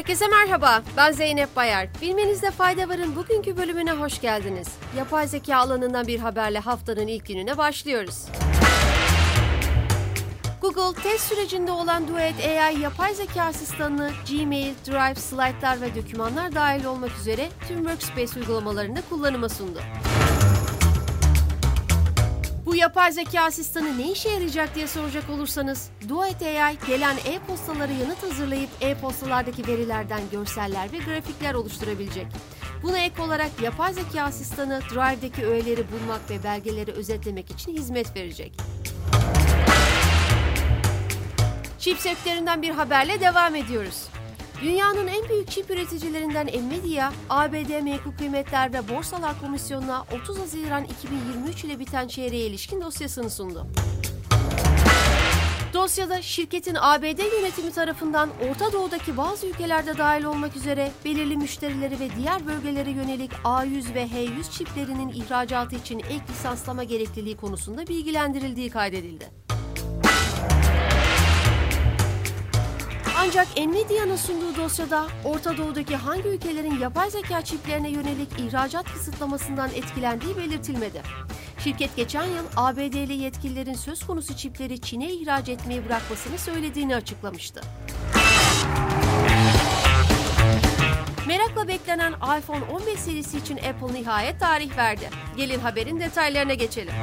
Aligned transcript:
Herkese 0.00 0.28
merhaba, 0.28 0.82
ben 0.96 1.12
Zeynep 1.12 1.56
Bayar. 1.56 1.88
Bilmenizde 2.02 2.50
fayda 2.50 2.88
varın 2.88 3.16
bugünkü 3.16 3.56
bölümüne 3.56 3.92
hoş 3.92 4.20
geldiniz. 4.20 4.68
Yapay 4.96 5.28
zeka 5.28 5.56
alanından 5.56 6.06
bir 6.06 6.18
haberle 6.18 6.58
haftanın 6.58 7.06
ilk 7.06 7.26
gününe 7.26 7.58
başlıyoruz. 7.58 8.24
Google 10.60 11.02
test 11.02 11.24
sürecinde 11.24 11.72
olan 11.72 12.08
Duet 12.08 12.34
AI 12.46 12.80
yapay 12.80 13.14
zeka 13.14 13.42
asistanını 13.42 14.10
Gmail, 14.30 14.74
Drive, 14.86 15.14
slaytlar 15.14 15.80
ve 15.80 15.94
dokümanlar 15.94 16.54
dahil 16.54 16.84
olmak 16.84 17.18
üzere 17.20 17.48
tüm 17.68 17.76
Workspace 17.76 18.40
uygulamalarında 18.40 19.00
kullanıma 19.10 19.48
sundu. 19.48 19.80
Bu 22.70 22.76
yapay 22.76 23.12
zeka 23.12 23.40
asistanı 23.40 23.98
ne 23.98 24.12
işe 24.12 24.28
yarayacak 24.28 24.74
diye 24.74 24.86
soracak 24.86 25.30
olursanız, 25.30 25.90
Duet 26.08 26.42
AI 26.42 26.78
gelen 26.86 27.16
e-postaları 27.16 27.92
yanıt 27.92 28.22
hazırlayıp 28.22 28.70
e-postalardaki 28.80 29.66
verilerden 29.66 30.20
görseller 30.32 30.92
ve 30.92 30.98
grafikler 30.98 31.54
oluşturabilecek. 31.54 32.26
Buna 32.82 32.98
ek 32.98 33.22
olarak 33.22 33.50
yapay 33.62 33.94
zeka 33.94 34.22
asistanı 34.22 34.80
Drive'deki 34.90 35.46
öğeleri 35.46 35.84
bulmak 35.92 36.30
ve 36.30 36.44
belgeleri 36.44 36.92
özetlemek 36.92 37.50
için 37.50 37.72
hizmet 37.72 38.16
verecek. 38.16 38.56
Çip 41.78 41.98
bir 42.62 42.70
haberle 42.70 43.20
devam 43.20 43.54
ediyoruz. 43.54 44.08
Dünyanın 44.62 45.06
en 45.06 45.28
büyük 45.28 45.50
çip 45.50 45.70
üreticilerinden 45.70 46.46
Nvidia, 46.46 47.12
ABD 47.30 47.82
Menkul 47.82 48.12
Kıymetler 48.12 48.72
ve 48.72 48.88
Borsalar 48.88 49.40
Komisyonu'na 49.40 50.04
30 50.22 50.38
Haziran 50.38 50.84
2023 50.84 51.64
ile 51.64 51.78
biten 51.78 52.08
çeyreğe 52.08 52.46
ilişkin 52.46 52.80
dosyasını 52.80 53.30
sundu. 53.30 53.66
Dosyada 55.74 56.22
şirketin 56.22 56.76
ABD 56.80 57.38
yönetimi 57.38 57.72
tarafından 57.72 58.28
Orta 58.50 58.72
Doğu'daki 58.72 59.16
bazı 59.16 59.46
ülkelerde 59.46 59.98
dahil 59.98 60.24
olmak 60.24 60.56
üzere 60.56 60.92
belirli 61.04 61.36
müşterileri 61.36 62.00
ve 62.00 62.08
diğer 62.18 62.46
bölgelere 62.46 62.90
yönelik 62.90 63.32
A100 63.32 63.94
ve 63.94 64.02
H100 64.02 64.50
çiplerinin 64.50 65.08
ihracatı 65.08 65.76
için 65.76 65.98
ek 65.98 66.22
lisanslama 66.30 66.84
gerekliliği 66.84 67.36
konusunda 67.36 67.86
bilgilendirildiği 67.86 68.70
kaydedildi. 68.70 69.39
Ancak 73.30 73.56
Nvidia'nın 73.56 74.16
sunduğu 74.16 74.56
dosyada 74.56 75.06
Orta 75.24 75.56
Doğu'daki 75.56 75.96
hangi 75.96 76.28
ülkelerin 76.28 76.78
yapay 76.78 77.10
zeka 77.10 77.42
çiplerine 77.42 77.90
yönelik 77.90 78.28
ihracat 78.38 78.92
kısıtlamasından 78.92 79.70
etkilendiği 79.70 80.36
belirtilmedi. 80.36 81.02
Şirket 81.58 81.96
geçen 81.96 82.24
yıl 82.24 82.44
ABD'li 82.56 83.12
yetkililerin 83.12 83.74
söz 83.74 84.06
konusu 84.06 84.36
çipleri 84.36 84.80
Çin'e 84.80 85.12
ihraç 85.12 85.48
etmeyi 85.48 85.86
bırakmasını 85.86 86.38
söylediğini 86.38 86.96
açıklamıştı. 86.96 87.60
Merakla 91.26 91.68
beklenen 91.68 92.12
iPhone 92.12 92.64
15 92.72 93.00
serisi 93.00 93.38
için 93.38 93.56
Apple 93.56 93.94
nihayet 94.00 94.40
tarih 94.40 94.76
verdi. 94.76 95.10
Gelin 95.36 95.60
haberin 95.60 96.00
detaylarına 96.00 96.54
geçelim. 96.54 96.94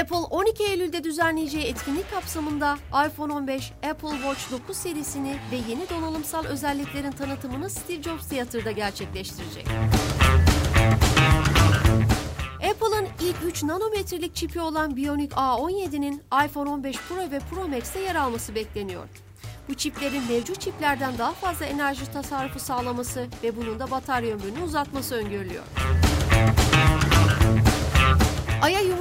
Apple 0.00 0.16
12 0.16 0.64
Eylül'de 0.64 1.04
düzenleyeceği 1.04 1.64
etkinlik 1.64 2.10
kapsamında 2.10 2.78
iPhone 3.06 3.32
15, 3.32 3.72
Apple 3.90 4.10
Watch 4.10 4.50
9 4.50 4.76
serisini 4.76 5.36
ve 5.52 5.56
yeni 5.70 5.88
donanımsal 5.88 6.44
özelliklerin 6.44 7.10
tanıtımını 7.10 7.70
Steve 7.70 8.02
Jobs 8.02 8.28
Theater'da 8.28 8.70
gerçekleştirecek. 8.70 9.66
Apple'ın 12.70 13.06
ilk 13.20 13.36
3 13.46 13.62
nanometrelik 13.62 14.34
çipi 14.34 14.60
olan 14.60 14.96
Bionic 14.96 15.34
A17'nin 15.34 16.22
iPhone 16.46 16.70
15 16.70 16.96
Pro 17.08 17.30
ve 17.30 17.40
Pro 17.50 17.68
Max'te 17.68 18.00
yer 18.00 18.14
alması 18.14 18.54
bekleniyor. 18.54 19.08
Bu 19.68 19.74
çiplerin 19.74 20.22
mevcut 20.28 20.60
çiplerden 20.60 21.18
daha 21.18 21.32
fazla 21.32 21.64
enerji 21.64 22.12
tasarrufu 22.12 22.58
sağlaması 22.58 23.26
ve 23.42 23.56
bunun 23.56 23.78
da 23.78 23.90
batarya 23.90 24.34
ömrünü 24.34 24.62
uzatması 24.62 25.14
öngörülüyor. 25.14 25.64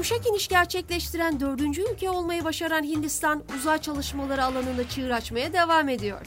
Yumuşak 0.06 0.28
iniş 0.28 0.48
gerçekleştiren 0.48 1.40
dördüncü 1.40 1.82
ülke 1.82 2.10
olmayı 2.10 2.44
başaran 2.44 2.84
Hindistan 2.84 3.44
uzay 3.58 3.82
çalışmaları 3.82 4.46
alanında 4.46 4.90
çığır 4.90 5.10
açmaya 5.10 5.54
devam 5.54 5.90
ediyor. 5.90 6.22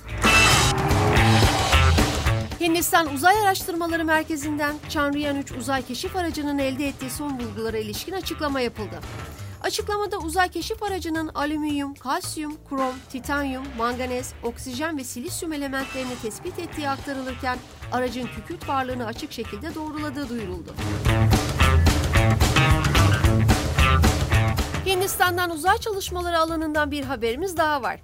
Hindistan 2.60 3.14
Uzay 3.14 3.40
Araştırmaları 3.42 4.04
Merkezi'nden 4.04 4.74
Chandrayaan 4.88 5.36
3 5.36 5.52
uzay 5.52 5.82
keşif 5.82 6.16
aracının 6.16 6.58
elde 6.58 6.88
ettiği 6.88 7.10
son 7.10 7.40
bulgulara 7.40 7.78
ilişkin 7.78 8.12
açıklama 8.12 8.60
yapıldı. 8.60 9.00
Açıklamada 9.62 10.18
uzay 10.18 10.48
keşif 10.48 10.82
aracının 10.82 11.28
alüminyum, 11.28 11.94
kalsiyum, 11.94 12.56
krom, 12.68 12.94
titanyum, 13.10 13.64
manganez, 13.76 14.32
oksijen 14.42 14.98
ve 14.98 15.04
silisyum 15.04 15.52
elementlerini 15.52 16.18
tespit 16.22 16.58
ettiği 16.58 16.88
aktarılırken 16.88 17.58
aracın 17.92 18.26
kükürt 18.26 18.68
varlığını 18.68 19.06
açık 19.06 19.32
şekilde 19.32 19.74
doğruladığı 19.74 20.28
duyuruldu. 20.28 20.74
Hindistan'dan 24.88 25.50
uzay 25.50 25.78
çalışmaları 25.78 26.38
alanından 26.38 26.90
bir 26.90 27.04
haberimiz 27.04 27.56
daha 27.56 27.82
var. 27.82 28.00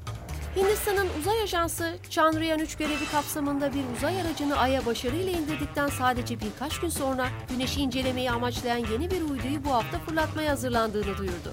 Hindistan'ın 0.57 1.09
uzay 1.21 1.43
ajansı 1.43 1.97
Chandrayaan 2.11 2.61
3 2.61 2.77
görevi 2.77 3.07
kapsamında 3.13 3.75
bir 3.75 3.97
uzay 3.97 4.21
aracını 4.21 4.57
Ay'a 4.57 4.87
başarıyla 4.87 5.33
indirdikten 5.33 5.89
sadece 5.89 6.41
birkaç 6.41 6.81
gün 6.81 6.89
sonra 6.89 7.27
Güneş'i 7.49 7.81
incelemeyi 7.81 8.31
amaçlayan 8.31 8.77
yeni 8.93 9.11
bir 9.11 9.23
uyduyu 9.23 9.65
bu 9.65 9.73
hafta 9.73 9.99
fırlatmaya 9.99 10.51
hazırlandığını 10.51 11.19
duyurdu. 11.19 11.53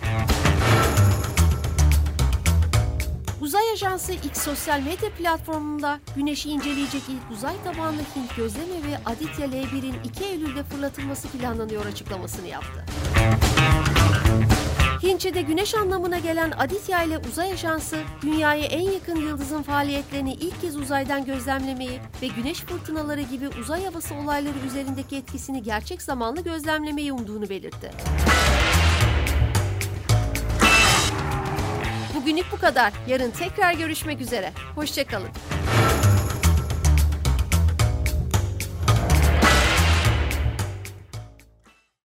Uzay 3.42 3.72
Ajansı 3.74 4.14
X 4.14 4.44
sosyal 4.44 4.80
medya 4.80 5.10
platformunda 5.18 6.00
Güneş'i 6.16 6.50
inceleyecek 6.50 7.02
ilk 7.10 7.38
uzay 7.38 7.56
tabanlı 7.64 8.02
Hint 8.16 8.36
gözleme 8.38 8.76
ve 8.88 8.98
Aditya 9.06 9.48
L1'in 9.48 9.96
2 10.04 10.24
Eylül'de 10.24 10.64
fırlatılması 10.64 11.28
planlanıyor 11.28 11.86
açıklamasını 11.86 12.48
yaptı. 12.48 12.86
Hintçe'de 15.04 15.42
güneş 15.42 15.76
anlamına 15.76 16.20
gelen 16.20 16.52
Aditya 16.52 17.04
ile 17.04 17.18
uzay 17.18 17.52
ajansı, 17.54 17.98
dünyaya 18.22 18.66
en 18.66 18.92
yakın 18.92 19.16
yıldızın 19.16 19.64
faaliyetlerini 19.64 20.34
ilk 20.34 20.62
kez 20.62 20.76
uzaydan 20.78 21.26
gözlemlemeyi 21.26 22.00
ve 22.22 22.28
güneş 22.28 22.60
fırtınaları 22.60 23.22
gibi 23.22 23.48
uzay 23.48 23.86
havası 23.86 24.16
olayları 24.16 24.58
üzerindeki 24.68 25.16
etkisini 25.16 25.64
gerçek 25.64 26.02
zamanlı 26.02 26.42
gözlemlemeyi 26.44 27.14
umduğunu 27.14 27.50
belirtti. 27.50 27.92
Bugünlük 32.16 32.46
bu 32.52 32.58
kadar. 32.58 32.94
Yarın 33.08 33.32
tekrar 33.32 33.74
görüşmek 33.74 34.22
üzere. 34.22 34.52
Hoşçakalın. 34.76 35.30